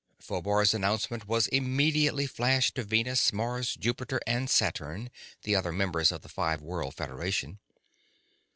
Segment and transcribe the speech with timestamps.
[0.19, 5.11] Phobar's announcement was immediately flashed to Venus, Mars, Jupiter, and Saturn,
[5.43, 7.59] the other members of the Five World Federation.